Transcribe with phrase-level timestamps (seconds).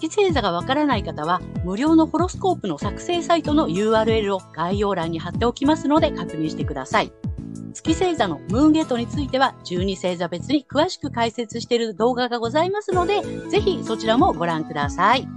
[0.00, 7.12] 月星座がわからない方は、無料のホロスコープの作成サイトの URL を概要欄に貼っておきますので確認してください。
[7.72, 15.28] 月星座のムーンゲートについては12星座別に詳しく解説している動画がございますので、ぜひそちらもご覧ください。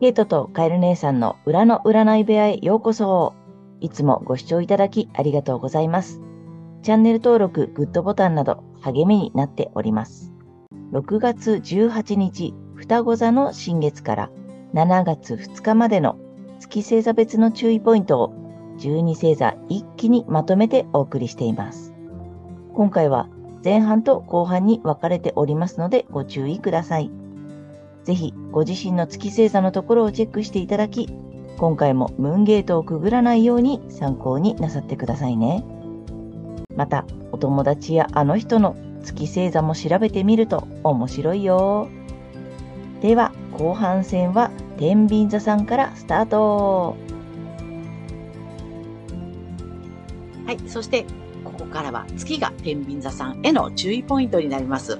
[0.00, 3.34] ケイトとカエル姉さんの裏の占い部屋へようこそ。
[3.80, 6.20] いつもご視聴いただきありがとうございます。
[6.82, 10.32] チャンネル登録、グッドボタンなど励みになっております。
[10.92, 14.30] 6月18日、双子座の新月から
[14.72, 16.16] 7月2日までの
[16.60, 18.32] 月星座別の注意ポイントを
[18.78, 21.92] 12星座一気にまとめてお送りしています。
[22.74, 23.28] 今回は
[23.64, 27.10] 前半と後半に分かれておりますのでご注意ください。
[28.04, 31.08] ぜひご自身の月星座のところをチェックしていただき、
[31.58, 35.64] 今回もムーンゲートをくぐらないように参考になさってくださいね。
[36.76, 41.88] また、お友達やあの人の月星座も調べてみると面白いよ。
[43.00, 46.96] では、後半戦は天秤座さんからスタート。
[50.46, 51.04] はい、そして
[51.44, 54.98] ここからは月が天秤座さんへの注意ポイントになります。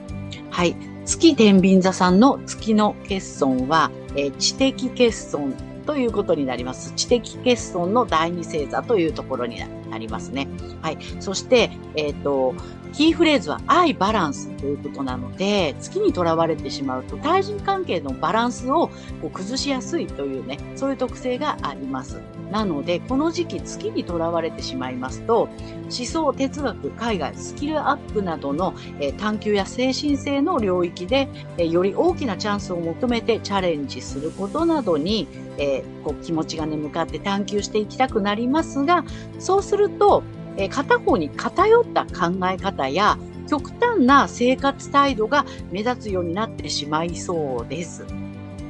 [0.51, 0.77] はい、
[1.07, 5.55] 月天秤座さんの月の欠損は、えー、知的欠損
[5.87, 6.93] ということになります。
[6.95, 9.59] 知的欠損の第二星座というところに
[9.91, 10.47] なりますね。
[10.83, 10.99] はい。
[11.21, 12.55] そして、えっ、ー、と、
[12.93, 18.89] キーフレーズは愛バランスということなので、月にとらわれてしまうと対人関係のバランスを
[19.21, 22.21] こう崩しやすいというね、そういう特性があります。
[22.51, 31.29] なので、この時期月にとらわれてしまいますと、思想、哲学、海外、スキルアップなどの、えー、探求や精神性の領域で、
[31.59, 35.29] えー、より大きなチャンスを求めてチャレンジすることなどに、
[35.59, 39.05] えー、こう気持ちがね、向かって探求していきたくなりますが、
[39.39, 40.23] そうすると、
[40.59, 43.17] え片方に偏った考え方や
[43.49, 48.05] 極端な生活態度が目立つようになってしまいそうです。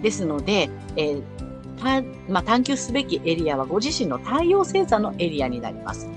[0.02, 1.22] ですので、えー
[2.28, 6.08] まあ、探求すべきエリアはご自身の太陽星座のエリアになります。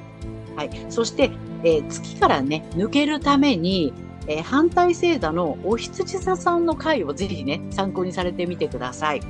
[0.55, 0.69] はい。
[0.89, 1.31] そして、
[1.63, 3.93] えー、月からね、抜けるために、
[4.27, 9.21] えー、反対星座のお羊座さんの回をぜひね、参考にされてみてください。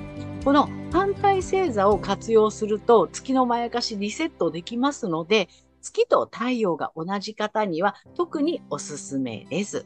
[0.44, 5.50] この反対星座を活用すると月のまやかしリセットできますので、
[5.81, 9.86] 月と太陽が同じ方には特におすすめです。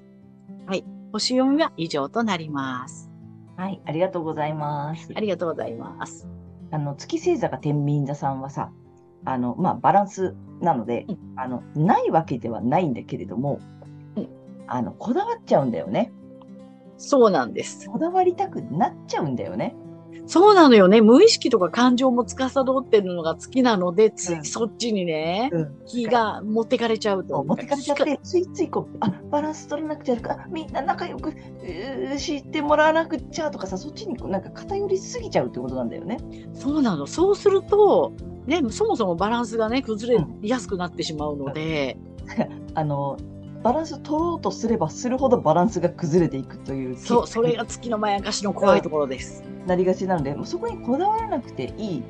[0.68, 0.86] はい。
[1.12, 3.10] 星読みは以上となります。
[3.56, 3.82] はい。
[3.86, 5.10] ありがとうございます。
[5.16, 6.28] ありがとうございます。
[6.72, 8.72] あの、月星座が天秤座さんはさ、
[9.24, 13.60] あの、まあ、バランスなので、うん、あの、ないわけではないんだけれども、
[14.16, 14.28] うん、
[14.68, 16.12] あの、こだわっちゃうんだよね。
[16.98, 17.90] そうなんです。
[17.90, 19.76] こだわりたくなっちゃうんだよね。
[20.28, 21.02] そうなのよね。
[21.02, 27.44] 無意識とか感情も司ってるのが好きなので、ついそっちにね、うん、気が持ってかれちゃうと。
[27.44, 31.34] 持ってかれちゃって、ついついこう、あ、バランス取らなくちゃとか、みんな仲良く
[32.18, 36.18] 知ってもらわなくちゃとかさ、そっちになんか偏りすぎちゃうってことなんだよね。
[36.54, 37.06] そうなの。
[37.06, 38.14] そうすると、
[38.48, 41.98] ね、そもそもバランスがね、崩れやすくなってしまうので。
[42.74, 43.18] あの、
[43.66, 52.04] バランス取ろうとすればするほどバランスが崩れていくというそうそれが月のまやかしの怖いところです、なりがちなのでもうそこにこだわらなくていい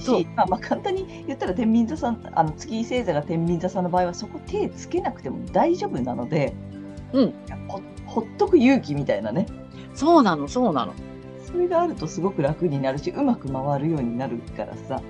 [0.00, 6.54] し、まあ、まあ簡単に言ったら天秤座さんあの月星座が天秤座さんの場合はそこ手つけなくても大丈夫なので、
[7.12, 7.34] うん、
[7.66, 9.46] ほほっとく勇気みたいなね。
[9.96, 10.94] そうなのそうなの。
[11.44, 15.02] それがあるとすごく楽になるしうまく回るようになるからさ。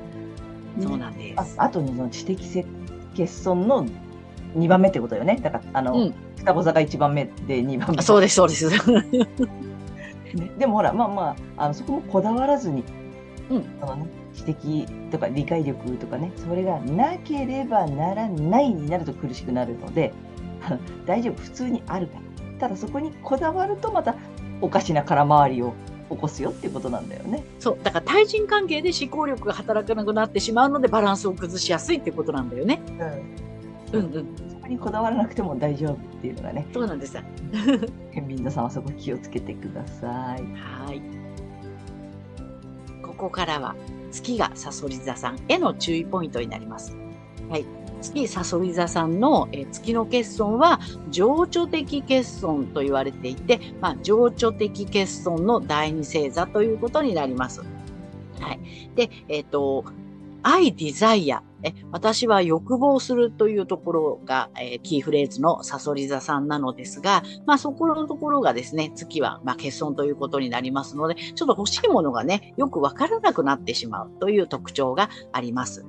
[0.81, 1.56] そうなんです。
[1.59, 2.65] ああとにその知的
[3.15, 3.87] 欠損の
[4.56, 5.38] 2番目ってことよね。
[5.42, 8.03] だから、あの、うん、双子座が1番目で2番目。
[8.03, 8.69] そうです、そうです。
[10.34, 12.82] ね、でもほら、まあまあ、あのそこもこだわらずに、
[13.50, 20.12] うん、あのね、知的とか理解力とかね、それがなければならないになると苦しくなるので、
[21.06, 22.21] 大丈夫、普通にあるから。
[22.59, 24.15] ただそこにこだわるとまた
[24.60, 25.74] おかしな空回りを
[26.10, 27.45] 起こすよっていうことなんだよね。
[27.59, 27.78] そう。
[27.83, 32.80] だから対人関係で思考力が働かなくなってしまうのでバランスを崩しやすいっていうことなんだよね。
[32.98, 33.04] う
[33.41, 33.45] ん
[33.98, 36.66] うんうん、そこにこだわらなくても大丈夫っていうのがね。
[36.72, 37.16] そうなんです。
[38.12, 40.42] 県民のさんはそこ気をつけてください。
[40.54, 41.02] はい。
[43.02, 43.76] ここからは
[44.10, 46.96] 月がさそり座さんへの注意ポイントになります。
[47.48, 47.64] はい。
[48.00, 50.78] 月さそり座さんの、え月の欠損は
[51.10, 57.62] 情緒的欠損と言われていて、まあ、情緒的欠損の第二星座ということになります。
[58.41, 58.91] はい。
[58.94, 59.84] で、えっ、と、
[60.44, 61.72] I desire え。
[61.91, 75.84] 私は欲望するというところが、えーキーフレーズのサソリ座さんなのですが、まあそこのところがですね、月は、まあ欠損ということになりますので、ちょっと欲しいものがね、よくわからなくなってしまうという特徴があります。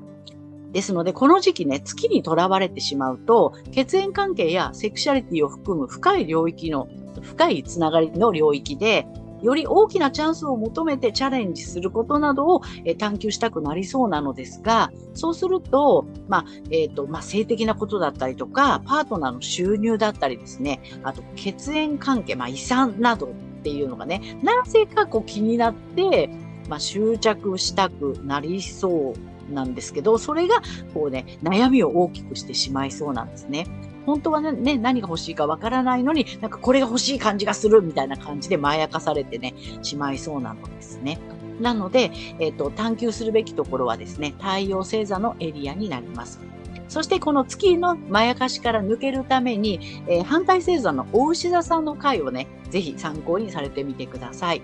[0.72, 6.88] ですので、この時期ね、月にとらわれてしまうと、血縁関係やセクシャリティを含む深い領域の、
[7.22, 9.08] 深いつながりの領域で、
[9.46, 23.30] より大きなチャンスを求めてチャレンジすることなどをえ探求したくなりそうなのですが、そうすると、まあ、えっ、と、まあ、性的なことだったりとか、パートナーの収入だったりですね、あと血縁関係、まあ、遺産などっ
[23.62, 26.30] ていうのがね、なぜかこう気になって、
[26.68, 29.14] まあ、執着したくなりそ
[29.50, 30.56] うなんですけど、それが
[30.96, 33.68] こうね、悩みを大きくしてしまいそうなんですね。
[34.06, 41.20] 本当はね、何が欲しいかわからないのに、なんかこれが欲しい感じがするみたいな感じでまやかされてね、しまいそうなのですね。
[41.60, 46.40] なので、えっ、と、探求するべきところはですね、太陽星座のエリアになります。
[46.88, 54.62] そしてこの月のまやかしから抜けるために、えー反対星座の大牛座さんの回をね、ぜひ参考にされてみてください。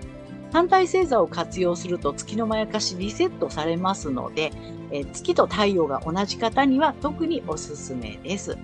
[0.52, 4.52] 反対星座を活用すると月のまやかしリセットされますので、
[4.90, 8.56] えー月と太陽が同じ方には特におすすめです。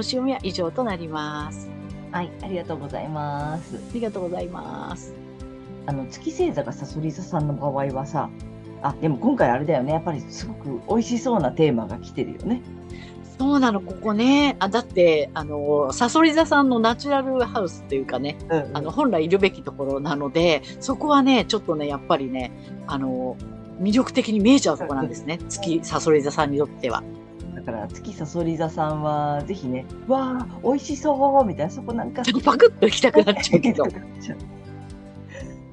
[0.00, 1.68] はい星読みは以上となります。
[2.10, 3.76] はい、ありがとうございます。
[3.76, 5.14] ありがとうございます。
[5.84, 8.30] あの、月星座がさそり座さんの場合はさ、
[8.80, 9.92] あ、でも今回あれだよね。
[9.92, 12.62] やっぱりすごく美味しそうなテーマが来てるよね。
[13.38, 14.56] そうなの、ここね。
[14.58, 22.52] あ、だって、あの、サソリ座さんのナチュラルハウスっていうかね、うんあの、本来いるべきところなので、そこはね、ちょっとね、やっぱりね、
[22.86, 23.36] あの、
[23.82, 25.38] 魅力的に見えちゃうとこなんですね。
[25.50, 27.02] 月、サソリ座さんにとっては。
[27.60, 32.22] だから月さそり座さんはぜひね、わあ、美味しそうみたいな、そこなんか。
[32.22, 33.84] ちょっとパクッと行きたくなっちゃうけど。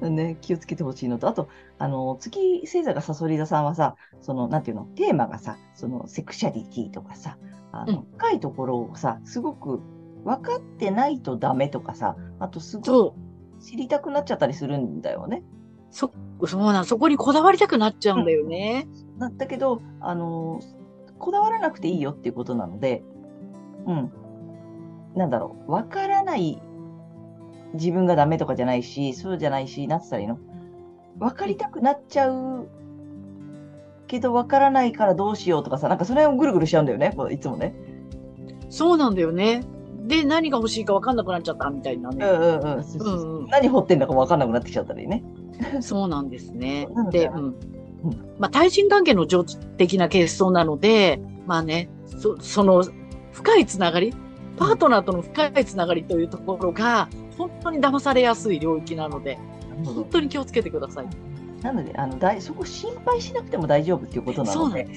[0.02, 1.48] ね、気をつけてほしいのと、あと、
[1.78, 7.38] あの、月星座がさそり座さんはさ、その、なんていうの、テーマがさ、その、セクシャリティとかさ、
[7.72, 9.80] あの、うん深いところをさ、すごく
[10.24, 13.12] 分かってないとダメとかさ、あと、すごそう。
[13.58, 15.42] く知りたくなっちゃったりするんだよね。
[15.90, 16.12] そ、
[16.46, 18.86] そうなん、そこにこだわりたくなっちゃうんだよね。
[19.16, 20.60] なんだけど、あの、
[21.18, 23.02] こだわらなくていいよっていうことなので、
[23.86, 24.12] うん。
[25.14, 26.60] なんだろう、わからない
[27.74, 30.38] 自分がダメとかじゃないし、そうじゃないし、なったらいいの？
[31.18, 32.68] わかりたくなっちゃう
[34.06, 37.74] けど、わからないからどうしようとかさ、なんかそれをぐるぐるしちゃうんだよね、いつもね。
[38.70, 39.62] そうなんだよね。
[40.06, 42.24] で、何が欲しいか分かんなくなっちゃったみたいなね。
[43.50, 45.24] 何掘ってんだかわかんなくなってきちゃったりね。
[45.80, 46.86] そうなんですね。
[47.10, 47.30] でで、
[48.04, 48.10] うん。
[48.38, 52.84] まあ、対人関係の情的な欠損なので、まあね、そその
[53.32, 54.12] 深いつながり、
[54.56, 59.38] パートナーとの深いつながりというところが、本当に騙されやすい領域なので、
[59.84, 61.06] 本当に気をつけてください。
[61.62, 64.88] なので、あのだいそこ心配しなくても大丈夫っていうことなので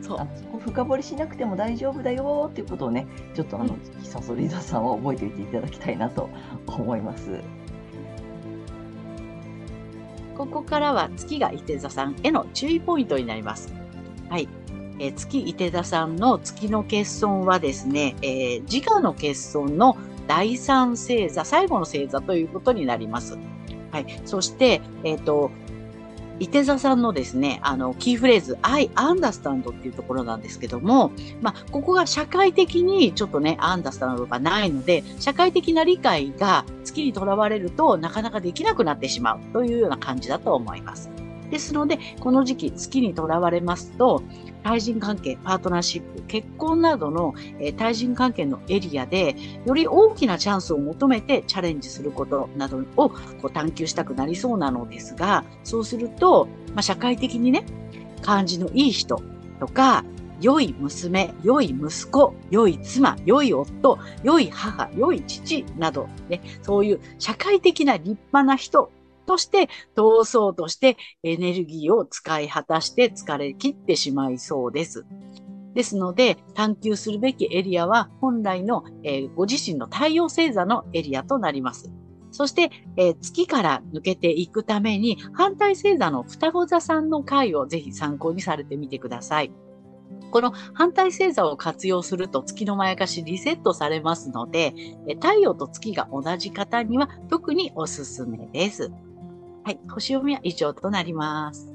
[0.00, 0.26] そこ
[0.60, 6.28] 深掘りしなくても大丈夫だよっていうことをね、ちょっとあの、さそり座さんは覚えておいていただきたいなと
[6.66, 7.40] 思います。
[10.36, 13.72] ここからは月が伊手座さんへの注意ポイントになります。
[14.28, 14.48] はい。
[14.98, 19.96] えー月伊手座さんの月の欠損はですね、えー自我の欠損の
[20.26, 23.38] 第三星座、最後の星座ということになります。
[23.90, 24.20] はい。
[24.24, 25.50] そして、えっ、と、
[26.40, 41.23] 伊手座さんのですね、あの、キーフレーズ、I understand っていうところなんですけども、まあ、ここが社会的にちょっとね、アンダースタンドがないので、社会的な理解が月にとらわれるとなかなかできなくなってしまうというような感じだと思います。
[41.50, 44.22] ですので、この時期月にとらわれますと、
[44.62, 49.36] 対人関係、パートナーシップ、結婚などの、えー対人関係のエリアで、
[49.66, 57.64] より大きなチャンスを求めてチャレンジすることなどをこう探求したくなりそうなのですが、そうすると、まあ、社会的にね、
[58.22, 59.20] 感じのいい人
[59.60, 60.04] とか、
[60.40, 68.90] 良い娘、良い息子、良い妻、良い夫、良い母、良い父など、ね、そういう社会的な立派な人
[69.24, 75.04] として通そうとしてエネルギーを使い果たして疲れ切ってしまいそうです。
[75.74, 81.90] ですので、探求するべきエリアは本来の、えーご自身の太陽星座のエリアとなります。
[82.30, 89.52] そして、えー月から抜けていくために、反対星座の双子座さんの回をぜひ参考にされてみてください。
[90.30, 94.74] この反対星座を活用すると月のまやかしリセットされますので、
[95.20, 98.92] 太陽と月が同じ方には特におすすめです。
[99.66, 101.72] はい、星読みは以上となります。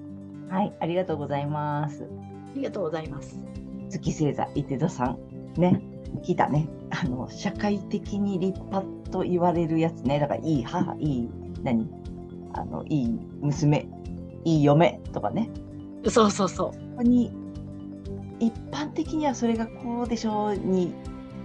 [0.47, 2.03] はい、ありがとうございます。
[2.03, 2.07] あ
[2.55, 3.35] りがとうございます。
[3.89, 5.17] 月星座、伊手座さん。
[5.59, 5.81] ね、
[6.23, 6.69] 聞いたね。
[6.91, 10.19] あの、社会的に立派と言われるやつね。
[10.19, 11.29] だから、いい母、いい、
[11.63, 11.89] 何？
[12.53, 13.87] あの、いい娘、
[14.45, 15.49] いい嫁とかね。
[16.07, 17.03] そうそうそう。
[17.03, 17.31] に、
[18.39, 20.93] 一般的にはそれがこうでしょうに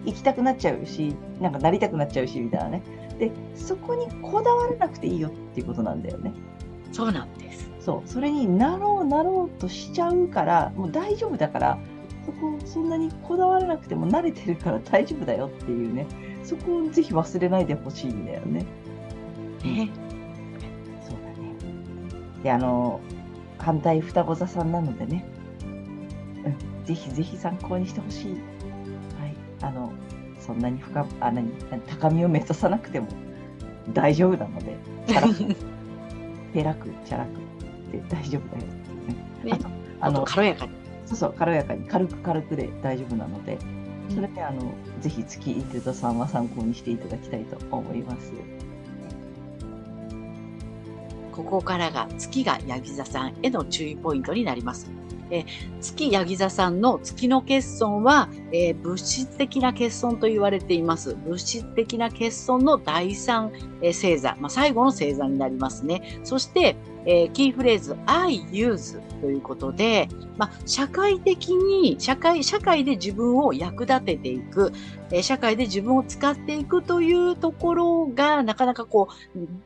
[0.05, 2.83] 行きたくなっちゃうし、なんかなりたくなっちゃうし、みたいなね。
[3.19, 6.33] で、そこにこだわらなくていいよっていうことなんだよね。
[6.93, 7.71] そうなんです。
[7.81, 8.09] そう。
[8.09, 11.79] それになろうなろうとしちゃうから、もう大丈夫だから、
[12.25, 16.07] そこそんなにこだわらなくても慣れてるから大丈夫だよっていうね。
[16.43, 18.65] そこをぜひ忘れないでほしいんだよね。
[19.63, 19.91] ね。
[21.03, 21.55] そうだね。
[22.43, 23.01] で、あの、
[23.59, 25.25] 反対双子座さんなのでね、
[26.45, 28.33] うん、ぜひぜひ参考にしてほしい。
[28.33, 28.41] はい。
[29.63, 29.93] あの、
[30.47, 31.51] そんなに深、あ、何、
[31.87, 33.09] 高みを目指さなくても
[33.93, 35.57] 大丈夫なので、チャラく、
[36.53, 37.29] ペラく、チャラく
[37.91, 39.59] で大丈夫だよっていうね。
[39.59, 39.59] ね
[40.01, 40.73] あの、軽やかに。
[41.07, 43.59] そうそう、軽やかに、軽く軽くで大丈夫なので、
[44.11, 48.33] それで、あの、ぜひ月イテ座さんは参考にしていただきたいと思います。
[51.33, 54.91] ここからが月がヤギ座さんへの注意ポイントになります。
[55.31, 55.45] え
[55.81, 61.15] 月ヤギ座さんの月の欠損は、えー物質的な欠損と言われています。
[61.27, 63.51] 物質的な欠損の第三、
[63.81, 66.21] えー星座、まあ、最後の星座になりますね。
[66.25, 66.77] そして、
[67.07, 74.73] えーキーフレーズ I use ということで、まあ、社会的に、社会、社会で自分を役立てていく、
[75.11, 79.09] えー社会で自分を使っていくというところが、なかなかこ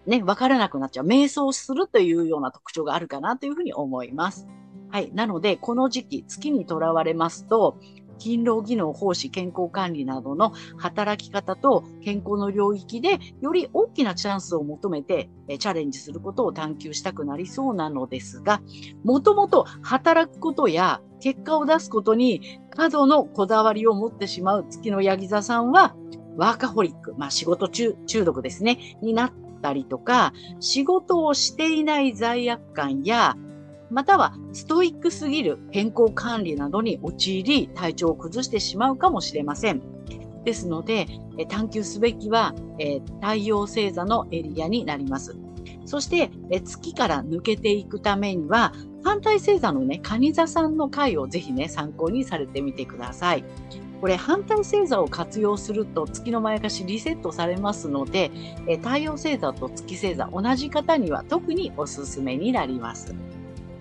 [0.07, 1.07] う、ね、わからなくなっちゃう。
[1.07, 4.47] 瞑想するというような特徴があるかなというふうに思います。
[4.91, 5.13] はい。
[5.13, 7.79] なので、この時期、月にとらわれますと、
[8.19, 18.61] 勤労技能、奉仕、健康管理などの働き方と健康の領域で、より大きなチャンスを求めて、えチャレンジすることを探求したくなりそうなのですが、
[19.05, 25.95] もともと働くことや結果を出すことに過度のこだわりを持ってしまう月のヤギ座さんは、
[26.37, 33.37] ワーカホリック、まあ仕事中中毒ですね、になったりとか、仕事をしていない罪悪感や、
[33.91, 39.83] またはストイックすぎる健康管理などに陥り、体調を崩してしまうかもしれません。
[40.45, 41.07] ですので、
[41.49, 45.37] 探求すべきは、え太陽星座のエリアになります。
[45.85, 48.73] そして、え月から抜けていくためには、
[49.05, 53.45] 反対星座のね、蟹座さんの回をぜひね、参考にされてみてください。
[54.01, 58.31] これ、反対星座を活用すると月のまやかしリセットされますので、
[58.67, 63.15] え太陽星座と月星座、同じ方には特におすすめになります。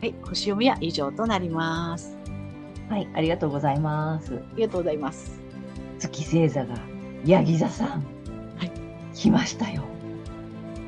[0.02, 2.18] はい、星読みは以上となります。
[2.90, 4.36] はい、ありがとうございます。
[4.36, 5.42] ありがとうございます。
[6.00, 6.76] 月星座が、
[7.26, 7.88] ヤギ座さん。
[7.90, 8.72] はい。
[9.14, 9.84] 来ましたよ。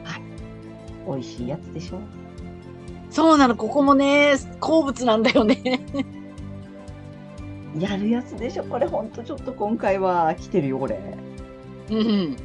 [0.03, 0.21] はい。
[1.07, 1.99] 美味しいやつでしょ？
[3.09, 5.57] そうなの、ここもね、好物なんだよね。
[7.79, 8.63] やるやつでしょ？
[8.65, 10.99] これほんとちょっと今回は来てるよ、俺。
[11.89, 12.35] うん。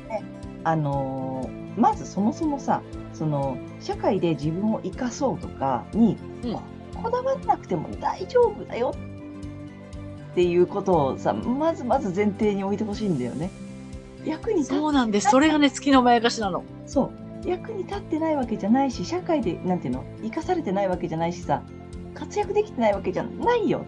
[0.64, 2.82] あのーまずそもそもさ、
[3.14, 6.58] その、社会で自分を生かそうとかに、うん
[6.94, 8.94] ここだわらなくても大丈夫だよ
[10.32, 13.50] っていうことをさ、まずまず前提に置いてほしいんだよね。
[14.24, 15.28] 役にそうなんです。
[15.30, 16.64] それがね、月のまやかしなの。
[16.86, 17.12] そ
[17.44, 17.48] う。
[17.48, 21.62] 役に立ってないわけじゃないし、社会で、なんていうの、生かされてないわけじゃないしさ、
[22.14, 23.84] 活躍できてないわけじゃないよ。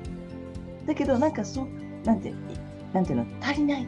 [0.87, 1.67] だけど、なんかそう、
[2.07, 2.35] なんて、い
[2.93, 3.87] なんていうの、足りない。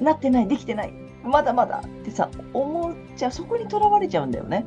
[0.00, 0.92] なってない、できてない。
[1.24, 4.64] まだまだってさ、思っちゃう、そこにとらわれちゃうんだよね。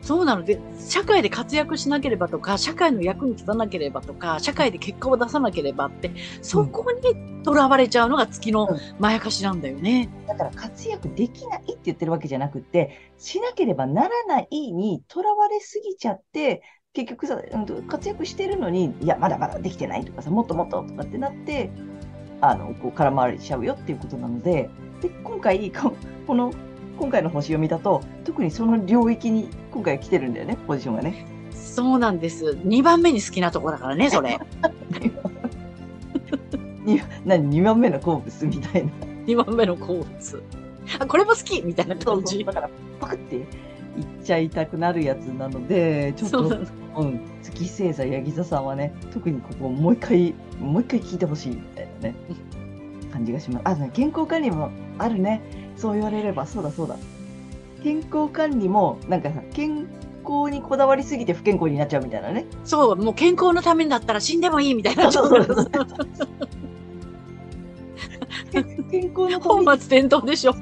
[0.00, 10.10] そうなので、社会で活躍しなければとか、社会の役に立たなければとか、社会で結果を出さなければって、そこにとらわれちゃうのが月のまやかしなんだよね。
[10.26, 21.70] だから活躍できないって言ってるわけじゃなくて、しなければならないにとらわれすぎちゃって、結局さ、うんと活躍してるのに、いや、まだまだできてないとかさ、もっともっととかってなって、
[22.40, 24.70] あの、こう、空回りしちゃうよっていうことなので、
[25.04, 25.94] で、今回、こ
[26.26, 26.50] この、
[26.98, 31.26] 今回の星読みだと、特にその領域に今回来てるんだよね、ポジションがね。
[31.50, 32.56] そうなんです。
[32.64, 34.38] 2番目に好きなとこだからね、それ。
[36.84, 38.90] に何、2番目の好物みたいな。
[39.26, 40.42] 2番目の好物。
[40.98, 42.16] あ、これも好きみたいなそうそう。
[42.16, 42.52] 感じだ。
[42.54, 43.46] から、パクって言っ
[44.22, 46.66] ちゃいたくなるやつなので、ちょっとそう。
[46.96, 52.14] うん、月星座、ヤギ座さんはね、特にここもう一回、もう一回聞いてほしいみたいなね、
[53.14, 53.62] 感じがします。
[53.64, 55.40] あ、健康管理もあるね。
[55.76, 56.96] そう言われれば、そうだそうだ。
[57.84, 59.86] 健康管理も、なんかさ、健
[60.24, 62.44] 康にこだわりすぎて不健康になっちゃうみたいなね。
[62.64, 65.12] そう、もう健康のためにだったら死んでもいいみたいな。
[65.12, 65.70] そうそうそう
[68.90, 70.54] 健康のために、本末転倒でしょ。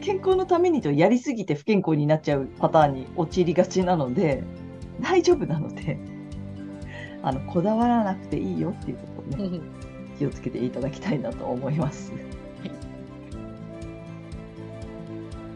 [0.00, 4.42] 健康のためにとやりすぎて不健康になっちゃうパターンに陥りがちなので、
[5.00, 5.98] 大丈夫なので、
[7.22, 9.60] あの、こだわらなくていいよっていうことをね、
[10.18, 12.12] 気をつけていただきたいなと思います。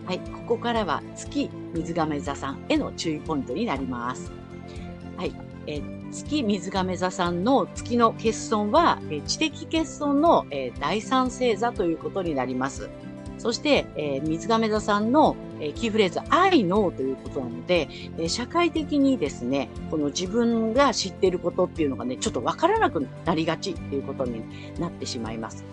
[0.07, 4.33] はい、ここからは月水亀座さんへの注意ポイントになります。
[5.17, 5.33] はい。
[5.67, 12.89] え月水亀座さんの月の欠損は、え知的欠損の、え第三星座ということになります。
[13.39, 24.43] そして、えー水亀座さんの、えーキーフレーズ、I know ということなので、えー社会的にですね、この自分が知っていることっていうのがね、ちょっとわからなくなりがちっていうことに
[24.79, 25.65] なってしまいます。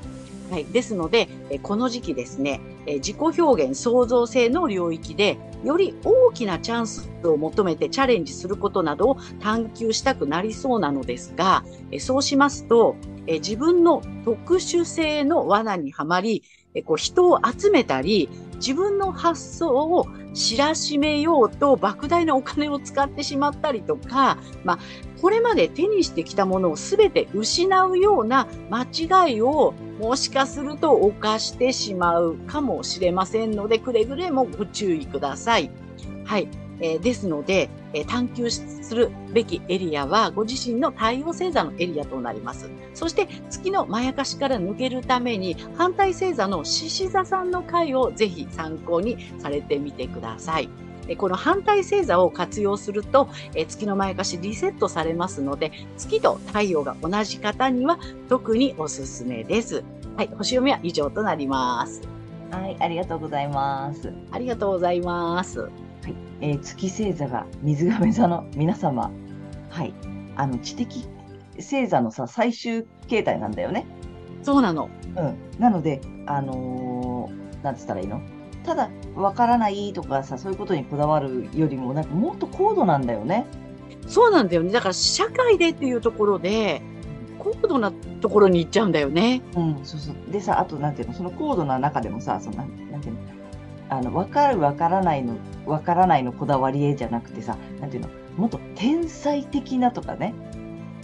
[0.51, 0.65] はい。
[0.65, 12.95] ですので、えこの時期ですね、え自己表現、創造性の領域で、より大きなチャンスを求めてチャレンジすることなどを探求したくなりそうなのですが、えそうしますと、
[13.25, 16.43] え自分の特殊性の罠にはまり、
[16.75, 24.79] えこう人を集めたり、自分の発想を知らしめようと莫大なお金を使ってしまったりとか、まあ、
[25.22, 35.72] これまで手にしてきたものを全て失うような間違いをもしかすると犯してしまうかもしれませんので、くれぐれもご注意ください。
[36.25, 36.48] はい。
[36.82, 42.70] えーですので、えー探求するべきエリアは、ご自身の太陽星座のエリアとなります。
[42.94, 50.70] そして、月のまやかしから抜けるために、反対星座の獅子座さんの回をぜひ参考にされてみてください。
[51.08, 59.84] えこの反対星座を活用すると、え月のまやかしリセットされますので、月と太陽が同じ方には特におすすめです。
[60.18, 62.02] はい、星読みは以上となります。
[62.52, 64.14] はい、ありがとうございます。
[64.32, 65.70] ありがとうございます。
[66.42, 69.12] えー月星座が水亀座の皆様、
[69.70, 69.94] はい、
[70.36, 71.08] あの知的
[71.56, 73.86] 星座のさ最終形態なんだよね。
[74.44, 74.90] そうなの。
[75.16, 78.22] うん、なので、あのーなんつったらいいの？
[78.64, 83.46] ただ、わからないとかさ、そういうことにこだわるよりも、なんかもっと高度なんだよね。
[84.08, 84.72] そうなんだよね。
[84.72, 86.82] だから社会でっていうところで、
[87.40, 89.42] 高度なところに行っちゃうんだよね。
[89.56, 90.32] うん、そうそう。
[90.32, 92.66] でさ、あと、なんていうの、その高度な中でもさ、その、
[93.89, 100.34] あの、わかるわからないの、わからないのこだわり絵じゃなくてさ、なんていうの、もっと天才的なとかね、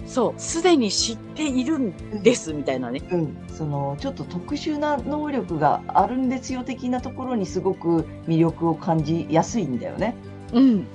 [0.05, 0.41] そう。
[0.41, 3.01] すでに知っているんです、みたいなね。
[3.11, 10.15] うん、そのちょっと特殊な能力があるんですよ的なところにすごく魅力を感じやすいんだよね。
[10.53, 10.63] うん。
[10.63, 10.85] うん、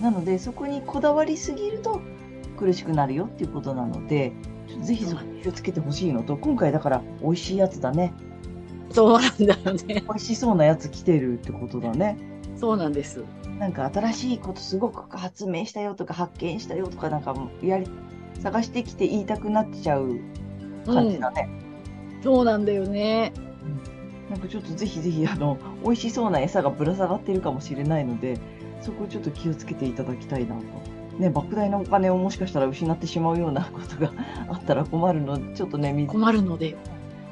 [0.00, 2.00] なのでそこにこだわりすぎると
[2.56, 4.32] 苦しくなるよっていうことなので
[4.82, 8.14] ぜひそこ気をつけてほしいのと今回だから美味しいやつだね
[8.96, 10.02] そうなんだよね。
[10.08, 12.16] 美味しそうなやつ来てるってことだね。
[12.56, 13.22] そうなんです。
[13.58, 17.86] なんか新しいことすごく発明したよとか発見したよとかなんかやり
[18.40, 20.18] 探してきて言いたくなっちゃう
[20.86, 21.50] 感じだね。
[22.22, 23.34] そうなんだよね。
[24.30, 28.40] なんかちょっとぜひぜひあの美味しそうな餌がぶら下がってるかもしれないので
[28.80, 30.62] そこをちょっと気をつけていただきたいなと。
[31.18, 34.12] ね、莫大なお金をもしかしたら失ってしまうようなことが
[34.48, 36.76] あったら困るのでちょっとね水困るので。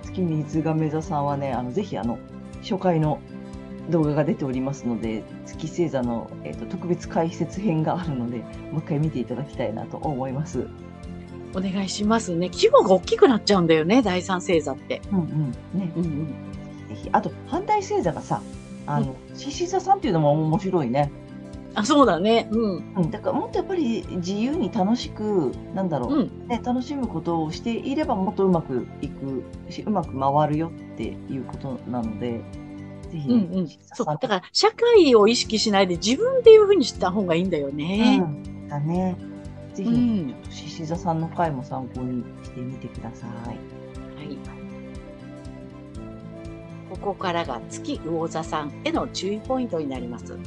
[0.04, 2.18] 月水亀座さんはねあのぜひあの
[2.62, 3.20] 初回の
[3.90, 8.38] 動画が出ておりますので月星座の、えー、と特別解説編があるので
[8.70, 10.66] もう一回見ていただきたいなと思います。
[11.56, 12.50] お願いしますね。
[12.52, 15.00] 規模が大きくなっちゃうんだよね、第三星座って。
[15.12, 16.26] うんうんね、うんうん。
[16.88, 18.42] ぜひあと反対星座がさ
[18.86, 21.10] あの獅子座さんっていうのも面白いね。
[21.74, 22.48] あ、そうだね。
[22.50, 22.94] うん。
[22.96, 26.48] うん、だからもっとやっぱり自由に楽しく、なんだろう、うん。
[26.48, 32.40] ね、楽しむことをしていればもっとうまくいくし、うまく回るよっていうことなので、
[33.10, 33.68] ぜひね、うんうん。
[33.68, 34.06] そう。
[34.06, 38.22] さだから、社会を意識しないで自分っていうふうにした方がいいんだよね。
[38.22, 39.16] うん、だね。
[39.74, 40.34] ぜひ、うん。
[40.50, 43.48] 獅子座さんの回も参考にしてみてください。
[43.48, 44.38] はい。
[46.90, 50.38] ここからが月魚座さんへの注意ポイントになります。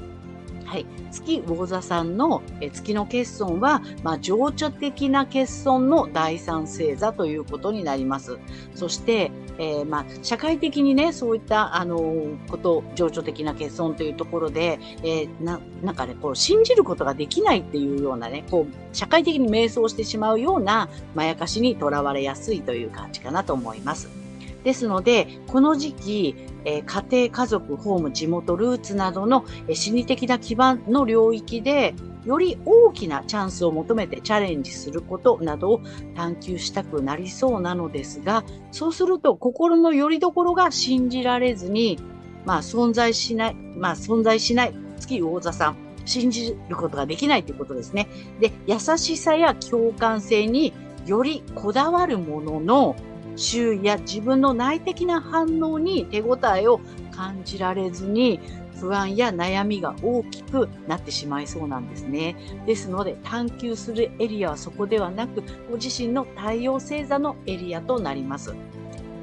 [0.67, 0.85] はい。
[1.11, 8.37] 月魚座さんのえ月の欠損は、まあ、情緒的な欠損の第三星座ということになります。
[8.75, 24.26] そして、えーまあ、社会的にね、そういった、あのーこと、情緒的な欠損というところで、えーな、なんかね、こう、信じることができないっていうようなね、こう、社会的に迷走してしまうような、まやかしにとらわれやすいという感じかなと思います。
[24.63, 31.93] ですので、この時期、えー家庭、家族、ホーム、地元、ルーツなどの、えー心理的な基盤の領域で、
[32.25, 35.81] より大きなチャンスを求めてチャレンジすることなどを
[36.13, 41.99] 探求したくなりそうなのですが、そうすると心の拠り所が信じられずに、
[42.45, 48.09] まあ存在しない、まあ存在しない月魚座さん、信じることができないということですね。
[48.41, 50.73] で、優しさや共感性に
[51.05, 52.95] よりこだわるものの、
[53.37, 58.39] 周囲や自分の内的な反応に手応えを感じられずに、
[58.79, 62.35] 不安や悩みが大きくなってしまいそうなんですね。
[62.65, 68.53] ですので、探求するエリアはそこではなく、ご自身の太陽星座のエリアとなります。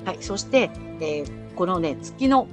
[0.04, 0.18] はい。
[0.20, 2.48] そして、えーこのね、月の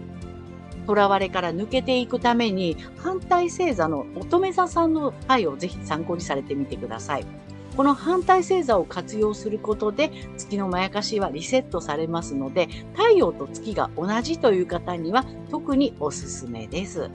[0.87, 7.25] 囚われから抜けていくために、反対星座の乙女座さんの回をぜひ参考にされてみてください。
[7.75, 17.09] この反対星座を活用することで月のまやかしはリセットされますので太陽と月が同じという方には特におすすめです。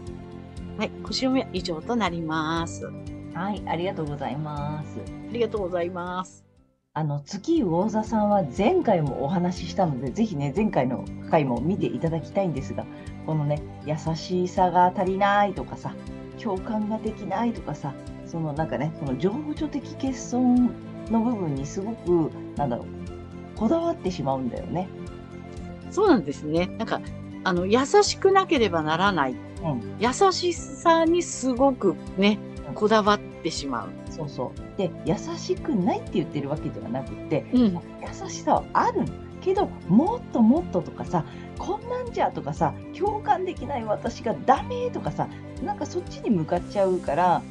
[0.78, 2.86] はい、星読みは以上となります。
[3.34, 4.98] はい、ありがとうございます。
[5.30, 6.46] ありがとうございます。
[6.94, 12.86] あの月魚座さんは前回もお話ししたので、ぜひね、前回の回も見ていただきたいんですが、
[13.26, 15.94] このね、優しさが足りないとかさ、
[16.42, 17.92] 共感ができないとかさ、
[18.26, 20.70] そのなんかね、その情緒的欠損
[21.10, 22.86] の部分にすごく、なんだろう、
[23.56, 24.88] こだわってしまうんだよね。
[25.90, 26.66] そうなんですね。
[26.78, 27.00] なんか、
[27.44, 29.32] あの、優しくなければならない。
[29.32, 32.38] うん優しさにすごくね、
[32.74, 33.88] こだわってしまう。
[34.10, 34.78] そうそう。
[34.78, 37.62] で、優しくないって言ってるわけではなくて、うん。
[37.62, 39.04] 優しさはある
[39.46, 41.24] けどもっともっととかさ
[41.56, 45.28] こんなんじゃとかさ共感できない私がダメとかさ
[45.62, 47.42] なんかそっちに向かっちゃうから、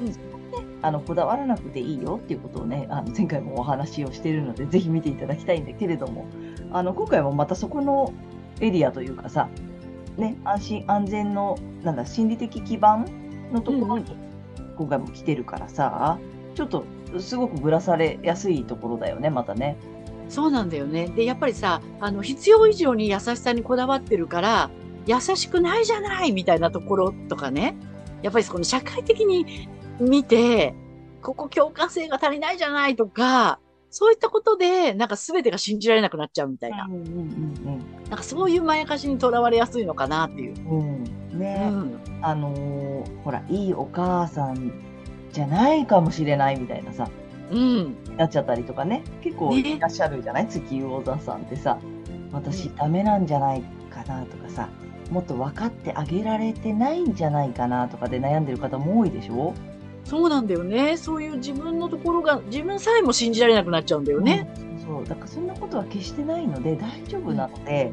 [0.00, 6.26] うんね、あのこだわらなくていいよっていうことをねあの前回もお話をしているのでぜひ見ていただきたいんだけれども
[6.72, 8.12] あの今回もまたそこの
[8.60, 9.48] エリアというかさ、
[10.16, 13.06] ね、安心安全のなんだ心理的基盤
[13.52, 14.16] のところに
[14.76, 16.18] 今回も来てるからさ
[16.54, 16.84] ちょっと
[17.18, 19.76] すごくぶらされやすいところだよねまたね。
[20.28, 21.06] そうなんだよね。
[21.08, 24.70] で、やっぱりさ、あの、必要以上に優しさにこだわってるから、
[25.06, 27.76] 優しくないじゃないみたいなところとかね。
[28.22, 29.68] やっぱりこの社会的に
[30.00, 30.74] 見て、
[31.22, 33.58] ここ共感性が足りないじゃないとか、
[33.90, 36.84] そういったことで、なんか全てが信じられなくなっちゃうみたいな。
[36.84, 37.54] うんうん
[38.08, 40.54] なんかそういうまやかしにとらわれやすいのかなっていう。
[40.68, 41.04] うんうん。
[41.34, 42.00] うね、ん。
[42.22, 44.72] あのーほら、いいお母さん
[45.32, 47.08] じゃないかもしれないみたいなさ、
[47.50, 47.96] うん。
[48.16, 51.78] なっちゃったりとかね、結構ねいらっしゃるじゃない、月魚座さんってさ、
[52.32, 54.68] 私ダメなんじゃないかなとかさ、
[55.10, 59.52] もっと分かってあげられてないんじゃないかなとかで悩んでる方も多いでしょ？
[60.08, 60.96] そうなんだよね。
[60.96, 64.48] そういう自分のところが、自分さえも信じられなくなっちゃうんだよね。
[64.60, 65.04] うんそう。
[65.04, 67.92] だからそんなことは決してないので大丈夫なので、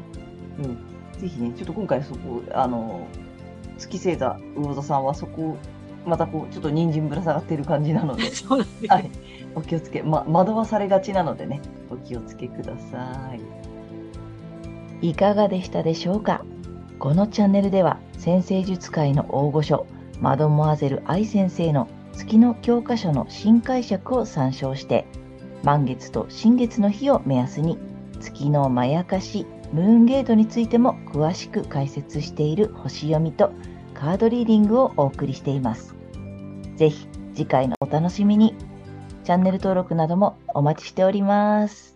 [0.58, 1.20] うん。
[1.20, 3.06] ぜひね、ちょっと今回そこ、あの、
[3.78, 5.56] 月星座魚座さんはそこ、
[6.06, 9.10] またこう、ちょっと人参ぶら下がってる感じなので、 そうなんだよねはい。
[9.56, 13.32] お気をつけ、ま、惑わされがちなのでね、お気をつけくださ
[15.02, 15.08] い。
[15.08, 16.44] いかがでしたでしょうか？
[16.98, 19.86] このチャンネルでは、先生術界の大御所、
[20.20, 25.06] マドモアゼル愛先生の月の教科書の新解釈を参照して、
[25.62, 27.78] 満月と新月の日を目安に、
[28.20, 33.50] 月のまやかし、ムーンゲートについても詳しく解説している星読みと
[33.92, 35.94] カードリーディングをお送りしています。
[36.76, 38.54] ぜひ次回のお楽しみに。
[39.24, 41.93] チャンネル登録などもお待ちしております。